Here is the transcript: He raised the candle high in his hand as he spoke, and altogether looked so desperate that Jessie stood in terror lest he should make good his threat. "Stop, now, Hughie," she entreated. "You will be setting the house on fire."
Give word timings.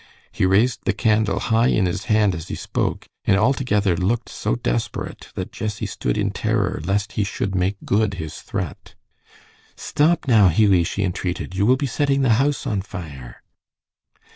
He 0.31 0.47
raised 0.47 0.85
the 0.85 0.93
candle 0.93 1.37
high 1.39 1.67
in 1.67 1.85
his 1.85 2.05
hand 2.05 2.33
as 2.33 2.47
he 2.47 2.55
spoke, 2.55 3.05
and 3.23 3.37
altogether 3.37 3.95
looked 3.95 4.29
so 4.29 4.55
desperate 4.55 5.27
that 5.35 5.51
Jessie 5.51 5.85
stood 5.85 6.17
in 6.17 6.31
terror 6.31 6.81
lest 6.83 7.11
he 7.11 7.23
should 7.23 7.53
make 7.53 7.77
good 7.85 8.15
his 8.15 8.41
threat. 8.41 8.95
"Stop, 9.75 10.27
now, 10.27 10.47
Hughie," 10.47 10.83
she 10.85 11.03
entreated. 11.03 11.53
"You 11.53 11.67
will 11.67 11.77
be 11.77 11.85
setting 11.85 12.23
the 12.23 12.33
house 12.41 12.65
on 12.65 12.81
fire." 12.81 13.43